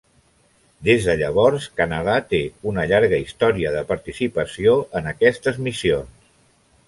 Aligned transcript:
Des 0.87 1.03
de 1.09 1.13
llavors, 1.19 1.67
Canadà 1.81 2.15
té 2.31 2.39
una 2.71 2.85
llarga 2.91 3.19
història 3.25 3.75
de 3.75 3.85
participació 3.91 4.75
en 5.01 5.11
aquestes 5.13 5.63
missions. 5.69 6.33